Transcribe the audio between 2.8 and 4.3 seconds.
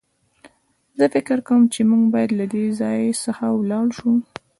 ځای څخه ولاړ شو.